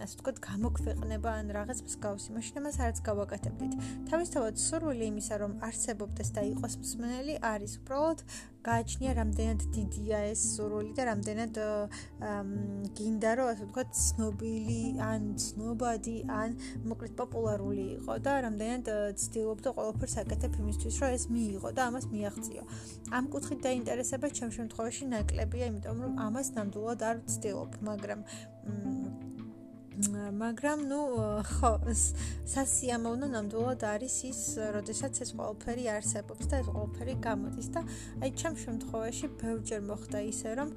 ასე 0.04 0.14
ვთქვათ 0.14 0.38
გამოქვეყნება 0.46 1.30
ან 1.42 1.46
რაღაც 1.58 1.78
მსგავსი 1.88 2.30
მაშინ 2.38 2.54
ამას 2.62 2.76
არც 2.86 2.98
გავაკეთებდით. 3.08 3.72
თავისთავად 4.10 4.54
სურვილი 4.62 5.06
იმისა 5.10 5.34
რომ 5.42 5.52
არსებობდეს 5.68 6.28
და 6.38 6.42
იყოს 6.54 6.74
მსმენელი 6.84 7.34
არის 7.42 7.72
უბრალოდ 7.82 8.18
გააჩნია 8.64 9.12
რამდენად 9.20 9.60
დიდია 9.74 10.18
ეს 10.32 10.40
სურვილი 10.54 10.92
და 10.96 11.04
რამდენად 11.10 11.58
გინდა 12.98 13.30
რომ 13.38 13.50
ასე 13.52 13.64
ვთქვათ 13.68 13.90
ცნობილი 14.00 14.80
ან 15.08 15.26
ცნობადი 15.44 16.16
ან 16.38 16.56
მოკლედ 16.88 17.12
პოპულარული 17.20 17.84
იყო 17.98 18.16
და 18.24 18.32
რამდენად 18.46 18.88
ცდილობდა 19.24 19.74
ყველაფერს 19.76 20.16
აკეთებ 20.24 20.58
იმისთვის 20.64 21.00
რომ 21.04 21.16
ეს 21.18 21.24
მიიღო 21.34 21.70
და 21.76 21.82
ამას 21.88 22.08
მიაღწიო. 22.14 22.62
ამ 23.16 23.24
კუთხით 23.34 23.60
დაინტერესება 23.68 24.26
ჩემ 24.38 24.50
შემთხვევაში 24.56 25.04
ნაკლებია, 25.12 25.64
იმიტომ 25.70 25.96
რომ 26.04 26.12
ამას 26.26 26.48
ნამდვილად 26.56 27.00
არ 27.10 27.16
ვცდილობ, 27.28 27.70
მაგრამ 27.88 28.20
მაგრამ 29.94 30.80
ნუ 30.90 31.00
ხო 31.46 31.70
სასიამოვნო 32.50 33.26
ნამდვილად 33.30 33.84
არის 33.86 34.16
ის, 34.26 34.40
როდესაც 34.74 35.20
ეს 35.22 35.30
ყველაფერი 35.38 35.84
არსებობს 35.94 36.50
და 36.50 36.58
ეს 36.62 36.68
ყველაფერი 36.74 37.14
გამოდის 37.22 37.68
და 37.76 37.80
აი 38.18 38.30
ჩემ 38.42 38.56
შემთხვევაში 38.64 39.30
ბევრჯერ 39.38 39.80
მოხდა 39.86 40.18
ისე, 40.34 40.50
რომ 40.58 40.74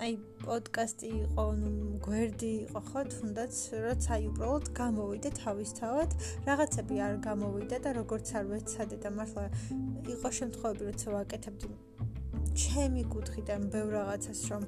აი 0.00 0.12
პოდკასტი 0.44 1.08
იყო, 1.12 1.46
ნუ 1.60 1.70
გვერდი 2.08 2.52
იყო 2.64 2.80
ხო, 2.88 3.00
თუნდაც 3.12 3.54
როცა 3.84 4.10
აი 4.16 4.22
უბრალოდ 4.32 4.66
გამოვიდა 4.80 5.30
თავისთავად, 5.42 6.10
რაღაცები 6.48 6.94
არ 7.04 7.14
გამოვიდა 7.28 7.76
და 7.84 7.90
როგორც 8.00 8.26
არ 8.32 8.44
ვეცადე 8.56 8.96
და 9.04 9.10
მართლა 9.12 9.44
იყო 10.16 10.28
შემთხვევები, 10.40 10.82
როცა 10.88 11.08
ვაკეთებდი 11.20 11.68
ჩემი 12.52 13.02
კუთხიდან 13.08 13.62
ბევრ 13.72 13.92
რაღაცას 13.96 14.40
რომ 14.52 14.64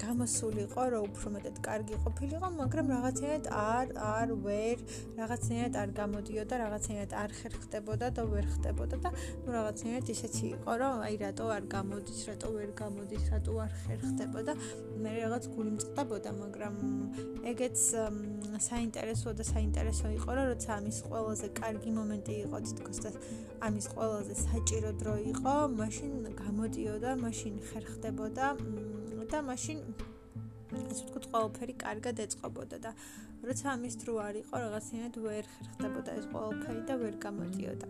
გამოსულიყო, 0.00 0.82
რომ 0.92 1.02
უფრო 1.10 1.28
მეტად 1.34 1.56
კარგი 1.66 1.96
ყოფილიყო, 2.04 2.48
მაგრამ 2.60 2.86
რაღაცნაირად 2.94 3.46
არ 3.50 3.86
არ 4.10 4.28
ვერ 4.46 4.76
რაღაცნაირად 5.20 5.74
არ 5.82 5.88
გამოდიოდა, 6.00 6.54
რაღაცნაირად 6.64 7.12
არ 7.22 7.30
ხერხდებოდა 7.40 8.06
და 8.16 8.22
ვერ 8.32 8.46
ხდებოდა 8.54 8.96
და 9.04 9.10
ნუ 9.44 9.50
რაღაცნაირად 9.58 10.06
ისეთი 10.14 10.44
იყო, 10.54 10.72
რომ 10.82 10.94
აი 11.06 11.14
რატო 11.24 11.44
არ 11.56 11.64
გამოდის, 11.74 12.20
რატო 12.30 12.48
ვერ 12.56 12.70
გამოდის, 12.82 13.24
რატო 13.34 13.52
არ 13.64 13.72
ხერხდებოდა. 13.82 14.52
მე 15.00 15.10
რაღაც 15.24 15.44
გული 15.54 15.70
მწყდებოდა, 15.76 16.30
მაგრამ 16.42 16.74
ეგეც 17.50 17.78
საინტერესო 18.60 19.28
და 19.32 19.44
საინტერესო 19.48 20.06
იყო, 20.18 20.30
რომ 20.36 20.46
როცა 20.52 20.70
ამის 20.76 20.98
ყველაზე 21.08 21.46
კარგი 21.60 21.90
მომენტი 21.98 22.34
იყო, 22.44 22.56
თითქოს 22.68 22.98
და 23.04 23.10
ამის 23.64 23.86
ყველაზე 23.94 24.34
საჭირო 24.44 24.90
დრო 25.00 25.14
იყო, 25.32 25.54
მაშინ 25.80 26.12
გამოდიოდა, 26.42 27.10
მაშინ 27.24 27.54
ხერხდებოდა. 27.68 28.46
და 29.30 29.38
მაშინ 29.46 29.78
ასე 30.70 31.02
ვთქვათ, 31.06 31.26
ყველაფერი 31.32 31.74
კარგად 31.82 32.22
ეწყობოდა 32.24 32.78
და 32.82 32.90
როცა 33.46 33.66
ამის 33.74 33.94
დრო 34.02 34.14
არ 34.22 34.34
იყო, 34.42 34.54
რაღაცნაირად 34.64 35.14
ვერ 35.26 35.44
ხერხდებოდა 35.52 36.10
ეს 36.20 36.26
ყველაფერი 36.34 36.82
და 36.90 36.94
ვერ 37.02 37.14
გამოდიოდა. 37.24 37.88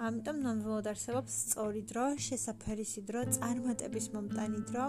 ამიტომ 0.00 0.36
ნამდვილად 0.40 0.86
არსებობს 0.92 1.32
სწორი 1.44 1.82
დრო, 1.90 2.04
შესაძფერისი 2.26 3.00
დრო, 3.04 3.24
წარმატების 3.36 4.06
მომტანი 4.14 4.60
დრო, 4.70 4.84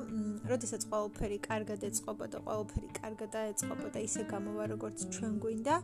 როდესაც 0.52 0.86
ყველაფერი 0.88 1.38
კარგად 1.48 1.84
ეწყობოდა, 1.90 2.38
ყველაფერი 2.48 2.90
კარგად 2.96 3.32
აეწყობოდა, 3.42 3.98
ისე 4.08 4.24
გამოვა 4.32 4.64
როგორც 4.72 4.98
ჩვენ 5.12 5.34
გვინდა. 5.44 5.76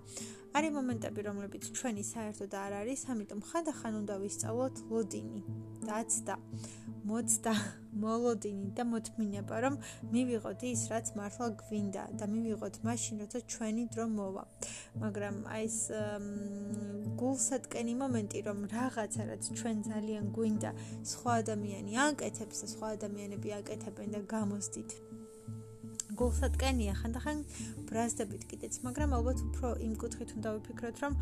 არის 0.56 0.72
მომენტები, 0.77 1.20
რომლებიც 1.27 1.63
ჩვენი 1.75 2.03
საერთოდ 2.08 2.51
არ 2.56 2.72
არის, 2.88 3.01
ამიტომ 3.12 3.39
ხანდახან 3.51 3.94
უნდა 4.01 4.15
ვისწავლოთ 4.24 4.75
ლოდინი. 4.96 5.41
დაცდა. 5.84 6.36
მოცდა 7.08 7.54
მოლოდინი 8.04 8.70
და 8.78 8.84
მოთმინება 8.92 9.60
რომ 9.66 9.76
მივიღოთ 10.14 10.64
ის 10.70 10.82
რაც 10.92 11.12
მართლა 11.20 11.48
გვინდა 11.62 12.04
და 12.20 12.26
მივიღოთ 12.34 12.76
მაშინ 12.88 13.22
როცა 13.24 13.40
ჩვენი 13.54 13.84
დრო 13.96 14.06
მოვა. 14.18 14.44
მაგრამ 15.04 15.36
აი 15.56 15.66
ეს 15.68 15.80
გულსატკენი 17.22 17.94
მომენტი 18.04 18.40
რომ 18.48 18.60
რაღაცა 18.76 19.24
რაც 19.32 19.44
ჩვენ 19.60 19.78
ძალიან 19.90 20.26
გვინდა 20.38 20.72
სხვა 21.12 21.32
ადამიანი 21.44 21.94
აკეთებს 22.08 22.58
და 22.64 22.68
სხვა 22.76 22.88
ადამიანები 22.98 23.50
აკეთებენ 23.60 24.10
და 24.16 24.22
გამოსდით. 24.36 24.92
გულსატკენია 26.18 26.94
ხანდახან 26.98 27.42
ბრაზდებით 27.90 28.44
კიდეც 28.52 28.74
მაგრამ 28.86 29.12
ალბათ 29.18 29.42
უფრო 29.48 29.70
იმ 29.86 29.94
კუთხით 30.02 30.32
უნდა 30.38 30.50
ვიფიქროთ 30.56 30.98
რომ 31.04 31.14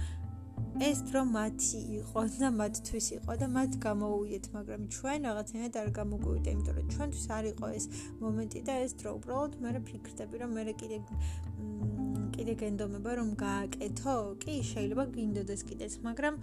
ეს 0.76 1.00
დრო 1.08 1.22
მათი 1.32 1.80
იყო 2.00 2.22
და 2.36 2.50
მათთვის 2.60 3.08
იყო 3.18 3.34
და 3.42 3.48
მათ 3.56 3.72
გამოუვიეთ, 3.86 4.46
მაგრამ 4.56 4.82
ჩვენ 4.96 5.20
რაღაცნაირად 5.28 5.76
არ 5.82 5.90
გამოგვივიდა, 6.00 6.50
იმიტომ 6.56 6.76
რომ 6.80 6.88
ჩვენთვის 6.96 7.28
არ 7.38 7.46
იყო 7.52 7.66
ეს 7.80 7.86
მომენტი 8.24 8.60
და 8.68 8.74
ეს 8.86 8.92
დრო 9.00 9.10
უბრალოდ 9.20 9.52
მე 9.64 9.80
ფიქრდები, 9.88 10.36
რომ 10.44 10.50
მე 10.60 10.64
კიდე 10.82 10.98
კიდე 12.36 12.54
გენდომება 12.60 13.12
რომ 13.20 13.30
გააკეთო, 13.40 14.16
კი, 14.44 14.56
შეიძლება 14.72 15.04
გინდოდეს 15.16 15.62
კიდეც, 15.70 15.94
მაგრამ 16.04 16.36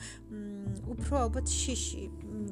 უფრო 0.96 1.14
ალბათ 1.24 1.46
შიში 1.52 2.04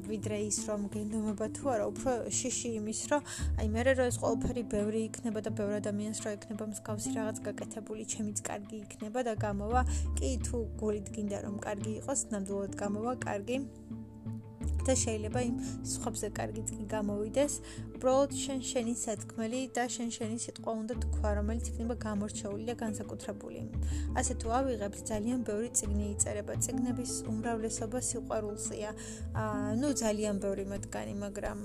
ვიდრე 0.09 0.37
ის 0.47 0.57
რომ 0.67 0.87
გენდომება 0.93 1.47
თუ 1.57 1.71
არა, 1.73 1.85
უფრო 1.91 2.11
შიში 2.39 2.69
იმის 2.81 3.01
რომ 3.11 3.21
აი 3.61 3.67
მე 3.75 3.81
რა 3.87 4.05
ეს 4.09 4.17
ყველაფერი 4.21 4.63
ბევრი 4.73 5.01
იქნება 5.07 5.39
და 5.45 5.51
ბევრი 5.61 5.75
ადამიანს 5.81 6.23
რა 6.25 6.35
იქნება 6.37 6.69
მსგავსი 6.73 7.09
რაღაც 7.17 7.37
გაკეთებული, 7.47 8.03
ჩემიც 8.13 8.37
კარგი 8.49 8.77
იქნება 8.85 9.19
და 9.27 9.33
გამოვა. 9.45 9.81
კი, 10.17 10.29
თუ 10.45 10.57
გულით 10.81 11.07
გინდა 11.15 11.37
რომ 11.45 11.55
კარგი 11.65 11.91
იყოს, 12.01 12.19
ნამდვილად 12.33 12.73
გამოვა 12.81 13.13
კარგი. 13.27 13.57
და 14.91 14.95
შეიძლება 14.99 15.39
იმ 15.47 15.55
სხვებზე 15.87 16.27
კარგიც 16.35 16.67
კი 16.75 16.85
გამოვიდეს. 16.91 17.53
უბრალოდ 17.95 18.31
შენ 18.43 18.59
შენი 18.71 18.93
სათქმელი 19.03 19.61
და 19.75 19.83
შენ 19.95 20.09
შენი 20.17 20.37
სიტყვა 20.45 20.71
უნდა 20.81 20.95
თქვა, 21.05 21.29
რომელიც 21.39 21.65
იქნება 21.71 21.95
გამორჩეული 22.05 22.63
და 22.67 22.75
განსაკუთრებული. 22.83 23.61
ასე 24.19 24.33
თუ 24.41 24.47
ავიღებ, 24.59 24.93
ძალიან 25.11 25.39
ბევრი 25.47 25.69
წიგნი 25.79 26.05
იწერება. 26.15 26.53
წიგნების 26.65 27.11
უმრავლესობა 27.31 27.99
სიყვარულზეა. 28.09 28.91
აა, 29.41 29.69
ნუ 29.79 29.89
ძალიან 30.03 30.35
ბევრი 30.43 30.65
მათგანი, 30.73 31.13
მაგრამ 31.23 31.59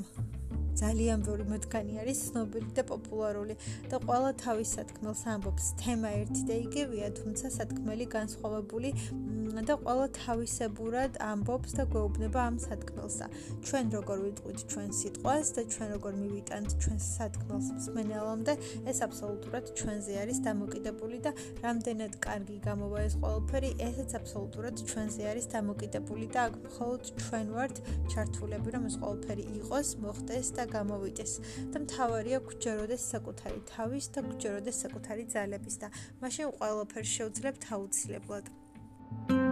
ძალიან 0.76 1.22
ბევრი 1.24 1.44
მათგანი 1.50 1.92
არის 2.04 2.18
ცნობილი 2.28 2.70
და 2.76 2.82
პოპულარული 2.92 3.54
და 3.90 3.96
ყველა 4.06 4.30
თავის 4.44 4.68
სათქმელს 4.76 5.22
ამბობს. 5.34 5.64
თემა 5.80 6.08
ერთი 6.20 6.42
და 6.48 6.54
იგივეა, 6.66 7.08
თუმცა 7.18 7.46
სათქმელი 7.58 8.06
განსხვავებული 8.16 8.88
და 9.66 9.74
ყველა 9.82 10.06
თავისებურად 10.16 11.12
ამბობს 11.22 11.70
და 11.78 11.84
გვეუბნება 11.92 12.40
ამ 12.50 12.56
სათქმელსა. 12.66 13.26
ჩვენ 13.66 13.86
როგორ 13.96 14.18
ვიტყვით 14.26 14.58
ჩვენ 14.72 14.90
სიტყვას 14.98 15.46
და 15.56 15.62
ჩვენ 15.72 15.88
როგორ 15.96 16.12
მივიტანთ 16.22 16.70
ჩვენ 16.82 16.98
სათქმელს 17.06 17.68
მსმენელამდე, 17.76 18.52
ეს 18.90 18.98
აბსოლუტურად 19.06 19.64
ჩვენზე 19.78 20.12
არის 20.22 20.38
დამოკიდებული 20.48 21.18
და 21.26 21.30
რამდენად 21.62 22.12
კარგი 22.26 22.58
გამოვა 22.68 22.98
ეს 23.06 23.14
ყველაფერი, 23.22 23.70
ესეც 23.88 24.10
აბსოლუტურად 24.20 24.76
ჩვენზე 24.90 25.22
არის 25.30 25.46
დამოკიდებული 25.56 26.26
და 26.34 26.40
აქ 26.46 26.54
მხოლოდ 26.66 27.02
ჩვენ 27.22 27.46
ვართ 27.56 27.76
ჩართულები, 28.10 28.68
რომ 28.74 28.82
ეს 28.90 28.96
ყველაფერი 29.02 29.44
იყოს, 29.60 29.88
მოხდეს 30.02 30.48
და 30.56 30.64
გამოვიდეს. 30.76 31.32
და 31.72 31.76
მთავარია 31.84 32.38
გჯეროდეს 32.48 33.02
საკუთარი 33.12 33.60
თავის 33.72 34.06
და 34.14 34.20
გჯეროდეს 34.28 34.80
საკუთარი 34.84 35.24
ძალების 35.34 35.76
და 35.82 35.88
მაშინ 36.22 36.54
ყველაფერს 36.58 37.10
შევძლებთ 37.16 37.62
აუცილებლად. 37.76 38.65
you 39.28 39.45